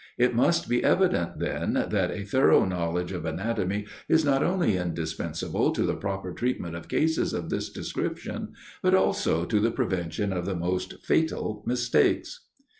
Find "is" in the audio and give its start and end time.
4.09-4.25